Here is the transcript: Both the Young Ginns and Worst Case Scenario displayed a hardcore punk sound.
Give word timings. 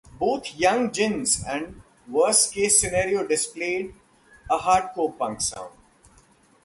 Both 0.17 0.53
the 0.53 0.57
Young 0.57 0.89
Ginns 0.91 1.43
and 1.47 1.83
Worst 2.07 2.55
Case 2.55 2.81
Scenario 2.81 3.23
displayed 3.27 3.93
a 4.49 4.57
hardcore 4.57 5.15
punk 5.15 5.41
sound. 5.41 5.73